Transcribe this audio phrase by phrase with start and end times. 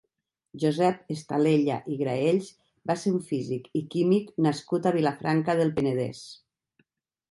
[0.61, 2.49] Josep Estalella i Graells
[2.93, 6.29] va ser un físic i químic nascut a Vilafranca del Penedès.